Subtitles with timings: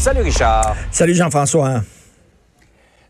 [0.00, 0.76] Salut Richard.
[0.90, 1.82] Salut Jean-François.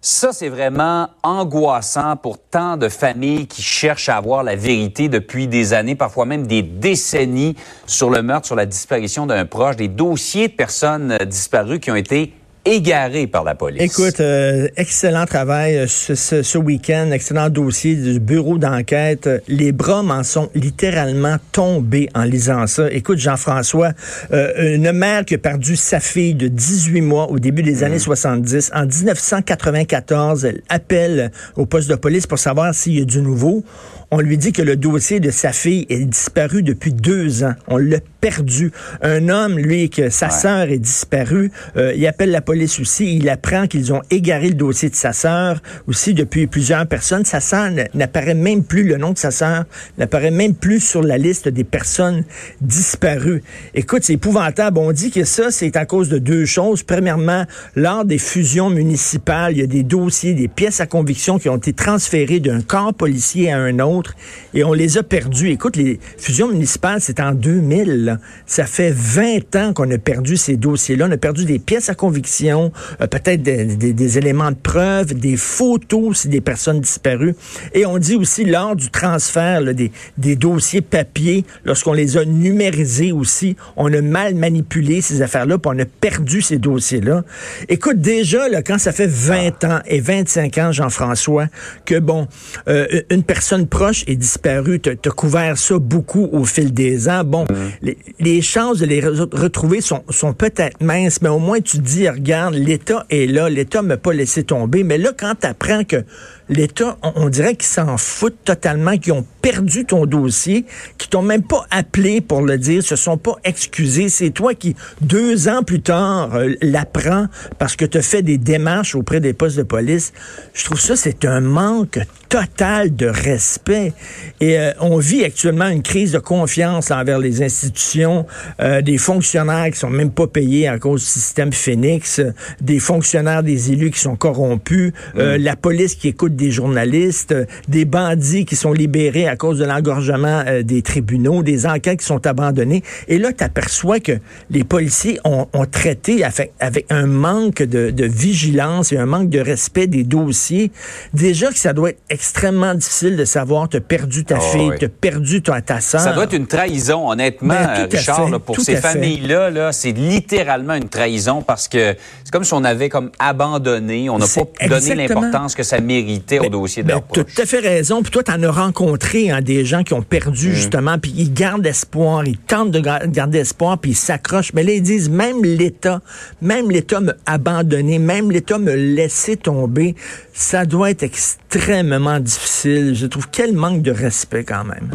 [0.00, 5.46] Ça, c'est vraiment angoissant pour tant de familles qui cherchent à avoir la vérité depuis
[5.46, 7.54] des années, parfois même des décennies,
[7.86, 11.96] sur le meurtre, sur la disparition d'un proche, des dossiers de personnes disparues qui ont
[11.96, 13.82] été égaré par la police.
[13.82, 19.28] Écoute, euh, excellent travail euh, ce, ce, ce week-end, excellent dossier du bureau d'enquête.
[19.48, 22.90] Les bras m'en sont littéralement tombés en lisant ça.
[22.90, 23.92] Écoute, Jean-François,
[24.32, 27.98] euh, une mère qui a perdu sa fille de 18 mois au début des années
[27.98, 33.22] 70, en 1994, elle appelle au poste de police pour savoir s'il y a du
[33.22, 33.64] nouveau.
[34.12, 37.54] On lui dit que le dossier de sa fille est disparu depuis deux ans.
[37.68, 38.72] On l'a perdu.
[39.02, 43.16] Un homme, lui, que sa sœur est disparue, euh, il appelle la police aussi.
[43.16, 47.24] Il apprend qu'ils ont égaré le dossier de sa sœur aussi depuis plusieurs personnes.
[47.24, 49.64] Sa sœur n'apparaît même plus, le nom de sa sœur
[49.98, 52.24] n'apparaît même plus sur la liste des personnes
[52.60, 53.42] disparues.
[53.74, 54.78] Écoute, c'est épouvantable.
[54.78, 56.82] On dit que ça, c'est à cause de deux choses.
[56.82, 57.44] Premièrement,
[57.76, 61.56] lors des fusions municipales, il y a des dossiers, des pièces à conviction qui ont
[61.56, 64.14] été transférées d'un corps policier à un autre
[64.54, 65.50] et on les a perdus.
[65.50, 68.18] Écoute, les fusions municipales, c'est en 2000.
[68.46, 71.06] Ça fait 20 ans qu'on a perdu ces dossiers-là.
[71.08, 76.08] On a perdu des pièces à conviction, euh, peut-être des, éléments de preuve, des photos
[76.08, 77.34] aussi des personnes disparues.
[77.74, 83.12] Et on dit aussi lors du transfert des, des dossiers papier, lorsqu'on les a numérisés
[83.12, 87.24] aussi, on a mal manipulé ces affaires-là, puis on a perdu ces dossiers-là.
[87.68, 91.46] Écoute, déjà, là, quand ça fait 20 ans et 25 ans, Jean-François,
[91.84, 92.26] que bon,
[92.68, 94.80] euh, une personne proche est disparu.
[94.80, 97.24] Tu as, couvert ça beaucoup au fil des ans.
[97.24, 97.90] Bon, mm.
[98.18, 102.08] les, chances de les retrouver sont, sont peut-être minces, mais au moins tu te dis,
[102.08, 104.84] regarde, l'État est là, l'État m'a pas laissé tomber.
[104.84, 106.04] Mais là, quand tu apprends que
[106.50, 110.66] l'État, on, dirait qu'ils s'en foutent totalement, qu'ils ont perdu ton dossier,
[110.98, 114.08] qu'ils t'ont même pas appelé pour le dire, se sont pas excusés.
[114.08, 117.26] C'est toi qui, deux ans plus tard, euh, l'apprends
[117.58, 120.12] parce que tu as fait des démarches auprès des postes de police.
[120.52, 123.92] Je trouve ça, c'est un manque total de respect.
[124.40, 128.26] Et euh, on vit actuellement une crise de confiance envers les institutions,
[128.60, 132.20] euh, des fonctionnaires qui sont même pas payés à cause du système Phoenix,
[132.60, 135.36] des fonctionnaires des élus qui sont corrompus, mm.
[135.36, 137.34] la police qui écoute des journalistes,
[137.68, 142.06] des bandits qui sont libérés à cause de l'engorgement euh, des tribunaux, des enquêtes qui
[142.06, 142.82] sont abandonnées.
[143.08, 144.12] Et là, tu aperçois que
[144.50, 149.38] les policiers ont, traité avec, avec, un manque de, de, vigilance et un manque de
[149.38, 150.72] respect des dossiers.
[151.12, 154.72] Déjà que ça doit être extrêmement difficile de savoir, tu as perdu ta ah fille,
[154.78, 156.00] tu as perdu ta, ta soeur.
[156.00, 159.50] Ça doit être une trahison, honnêtement, ben, Richard, pour ces familles-là.
[159.50, 164.18] -là, c'est littéralement une trahison parce que c'est comme si on avait comme abandonné, on
[164.18, 167.58] n'a pas donné l'importance que ça méritait au dossier de Tu as tout à fait
[167.58, 168.02] raison.
[168.02, 170.52] Puis toi, tu en as rencontré hein, des gens qui ont perdu, mm.
[170.52, 174.52] justement, puis ils gardent espoir, ils tentent de garder espoir, puis ils s'accrochent.
[174.52, 176.00] Mais là, ils disent, même l'État,
[176.40, 179.94] même l'État m'a abandonné, même l'État me laissé tomber.
[180.32, 182.94] Ça doit être extrêmement difficile.
[182.94, 184.90] Je trouve quel manque de respect quand même.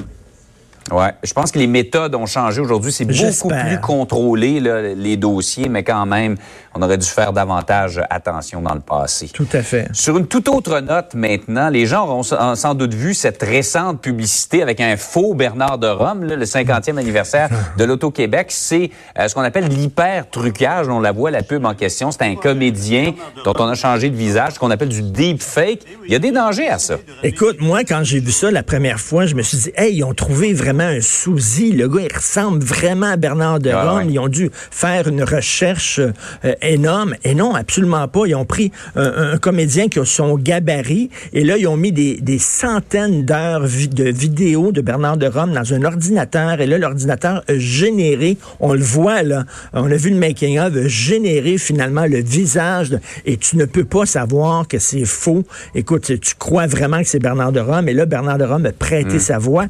[0.91, 2.91] Ouais, je pense que les méthodes ont changé aujourd'hui.
[2.91, 4.59] C'est beaucoup plus contrôlé
[4.95, 6.35] les dossiers, mais quand même,
[6.75, 9.29] on aurait dû faire davantage attention dans le passé.
[9.33, 9.87] Tout à fait.
[9.93, 14.61] Sur une toute autre note maintenant, les gens auront sans doute vu cette récente publicité
[14.61, 18.47] avec un faux Bernard de Rome, le 50e anniversaire de l'Auto-Québec.
[18.49, 20.87] C'est euh, ce qu'on appelle l'hyper-trucage.
[20.87, 22.11] On la voit, la pub en question.
[22.11, 23.13] C'est un comédien
[23.43, 25.79] dont on a changé de visage, ce qu'on appelle du deep fake.
[26.05, 26.97] Il y a des dangers à ça.
[27.23, 30.03] Écoute, moi, quand j'ai vu ça la première fois, je me suis dit, hey, ils
[30.03, 31.71] ont trouvé vraiment un souci.
[31.71, 34.09] Le gars, il ressemble vraiment à Bernard de Rome.
[34.09, 37.15] Ils ont dû faire une recherche euh, énorme.
[37.23, 38.25] Et non, absolument pas.
[38.27, 42.39] Ils ont pris un, comédien qui a son gabarit et là, ils ont mis des,
[42.39, 46.59] centaines d'heures de vidéos de Bernard de Rome dans un ordinateur.
[46.61, 50.87] Et là, l'ordinateur a généré, on le voit là, on a vu le making-of, a
[50.87, 52.97] généré finalement le visage.
[53.25, 55.43] et tu ne peux pas savoir que c'est faux.
[55.73, 57.89] Écoute, tu crois vraiment que c'est Bernard de Rome.
[57.89, 59.19] Et là, Bernard de Rome a prêté hmm.
[59.19, 59.65] sa voix.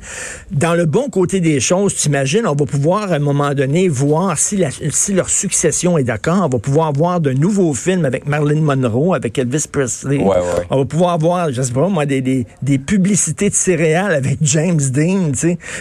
[0.51, 4.37] Dans le bon côté des choses, t'imagines, on va pouvoir à un moment donné voir
[4.37, 6.43] si, si leur succession est d'accord.
[6.45, 10.25] On va pouvoir voir de nouveaux films avec Marilyn Monroe, avec Elvis Presley.
[10.69, 14.37] On va pouvoir voir, je sais pas moi, des, des, des publicités de céréales avec
[14.41, 15.33] James Dean.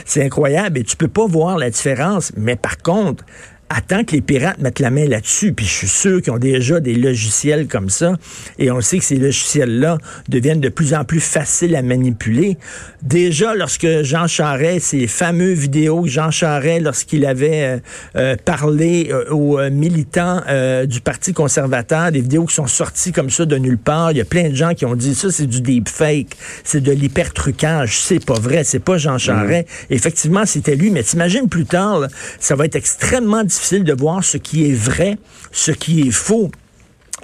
[0.05, 2.33] C'est incroyable et tu peux pas voir la différence.
[2.37, 3.25] Mais par contre,
[3.69, 5.53] attends que les pirates mettent la main là-dessus.
[5.53, 8.15] Puis je suis sûr qu'ils ont déjà des logiciels comme ça.
[8.59, 12.59] Et on sait que ces logiciels-là deviennent de plus en plus faciles à manipuler.
[13.03, 17.79] Déjà, lorsque Jean Charest, ces fameux vidéos que Jean Charest, lorsqu'il avait euh,
[18.17, 20.43] euh, parlé euh, aux militants
[20.87, 24.21] du Parti conservateur, des vidéos qui sont sorties comme ça de nulle part, il y
[24.21, 27.99] a plein de gens qui ont dit ça, c'est du deepfake, c'est de l'hypertrucage.
[27.99, 29.69] C'est pas vrai, c'est pas Jean Charest.
[29.69, 29.95] Mm.
[29.95, 30.91] Effectivement, c'était lui.
[30.91, 32.07] Mais t'imagines plus tard,
[32.41, 33.54] ça va être extrêmement difficile
[33.85, 35.19] de voir ce qui est vrai,
[35.53, 36.51] ce qui est faux.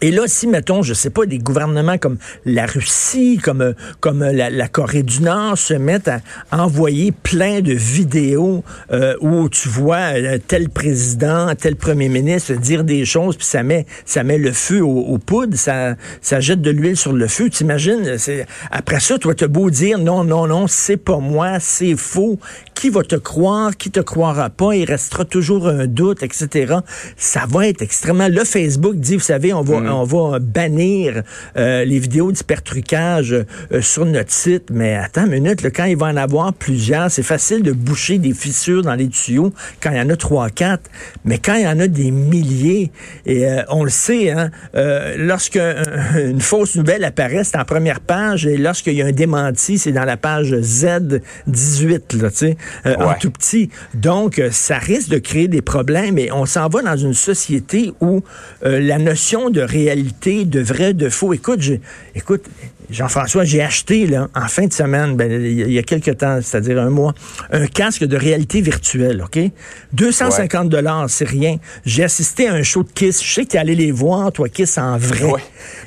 [0.03, 2.17] Et là, si, mettons, je sais pas, des gouvernements comme
[2.47, 6.21] la Russie, comme, euh, comme euh, la, Corée du Nord se mettent à
[6.53, 10.13] envoyer plein de vidéos euh, où tu vois
[10.47, 14.81] tel président, tel premier ministre dire des choses, puis ça met, ça met le feu
[14.83, 17.51] aux, poudres, ça, ça jette de l'huile sur le feu.
[17.51, 18.17] T'imagines,
[18.71, 22.39] après ça, toi, te beau dire non, non, non, c'est pas moi, c'est faux.
[22.81, 26.77] Qui va te croire, qui te croira pas, il restera toujours un doute, etc.
[27.19, 28.29] Ça va être extrêmement...
[28.29, 29.81] Le Facebook dit, vous savez, on va...
[29.81, 31.23] Mm on va bannir
[31.59, 34.71] euh, les vidéos d'hypertrucage euh, sur notre site.
[34.71, 38.33] Mais attends une minute, quand il va en avoir plusieurs, c'est facile de boucher des
[38.33, 39.53] fissures dans les tuyaux
[39.83, 40.91] quand il y en a trois, quatre.
[41.27, 42.93] Mais quand il y en a des milliers,
[43.27, 44.51] et euh, on le sait, hein,
[45.17, 45.61] lorsque
[46.17, 49.93] une fausse nouvelle apparaît, c'est en première page, et lorsqu'il y a un démenti, c'est
[49.93, 53.71] dans la page Z18, là, tu sais, en tout petit.
[53.95, 58.23] Donc, ça risque de créer des problèmes, et on s'en va dans une société où
[58.63, 61.33] la notion de réalité, de vrai, de faux.
[61.33, 61.75] Écoute, je,
[62.15, 62.45] écoute,
[62.91, 66.81] Jean-François, j'ai acheté là, en fin de semaine, ben, il y a quelques temps, c'est-à-dire
[66.81, 67.15] un mois,
[67.53, 69.39] un casque de réalité virtuelle, OK?
[69.93, 71.57] 250 dollars, c'est rien.
[71.85, 73.23] J'ai assisté à un show de Kiss.
[73.23, 75.31] Je sais que tu es allé les voir, toi, Kiss, en vrai.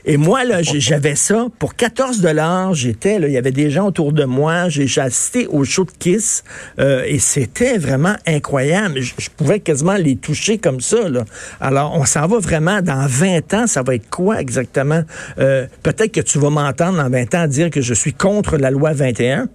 [0.06, 1.48] Et moi, là, j'avais ça.
[1.60, 4.70] Pour 14 dollars, j'étais, là, il y avait des gens autour de moi.
[4.70, 6.44] J'ai assisté au show de Kiss
[6.80, 9.02] euh, et c'était vraiment incroyable.
[9.02, 11.26] Je, pouvais quasiment les toucher comme ça, là.
[11.60, 13.68] Alors, on s'en va vraiment dans 20 ans.
[13.68, 15.04] Ça va être quoi exactement?
[15.40, 18.72] Euh, peut-être que tu vas m'entendre en 20 ans dire que je suis contre la
[18.72, 19.48] loi 21.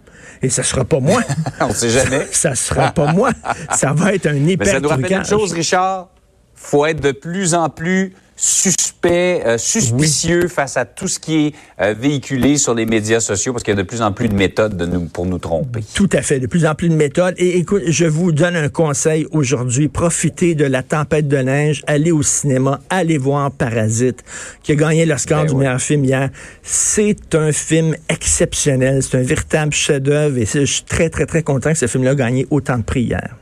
[0.43, 1.23] Et ça sera pas moi.
[1.61, 2.27] On sait jamais.
[2.31, 3.31] ça sera pas moi.
[3.73, 6.09] Ça va être un hyper Mais ça nous rappelle une chose, Richard.
[6.55, 11.55] Faut être de plus en plus suspect, euh, suspicieux face à tout ce qui est
[11.81, 14.35] euh, véhiculé sur les médias sociaux parce qu'il y a de plus en plus de
[14.35, 15.81] méthodes de nous, pour nous tromper.
[15.93, 17.35] Tout à fait, de plus en plus de méthodes.
[17.37, 19.89] Et écoute, je vous donne un conseil aujourd'hui.
[19.89, 24.23] Profitez de la tempête de neige, allez au cinéma, allez voir Parasite,
[24.63, 26.31] qui a gagné l'Oscar ben du meilleur film hier.
[26.63, 31.73] C'est un film exceptionnel, c'est un véritable chef-d'œuvre et je suis très, très, très content
[31.73, 33.37] que ce film-là ait gagné autant de prix hier.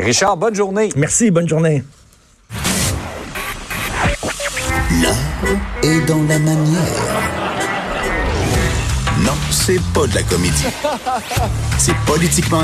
[0.00, 0.88] Richard, bonne journée.
[0.96, 1.82] Merci, bonne journée.
[5.82, 6.82] Est dans la manière.
[9.20, 10.64] Non, c'est pas de la comédie.
[11.78, 12.56] C'est politiquement